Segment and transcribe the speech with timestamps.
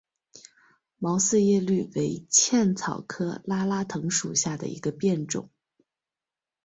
[0.97, 5.51] 毛四叶葎为茜草科拉拉藤属下的一个变种。